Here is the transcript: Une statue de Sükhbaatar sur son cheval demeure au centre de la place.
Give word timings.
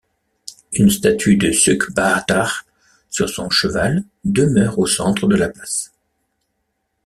Une 0.73 0.89
statue 0.89 1.35
de 1.37 1.51
Sükhbaatar 1.51 2.65
sur 3.11 3.29
son 3.29 3.51
cheval 3.51 4.03
demeure 4.25 4.79
au 4.79 4.87
centre 4.87 5.27
de 5.27 5.35
la 5.35 5.47
place. 5.47 5.91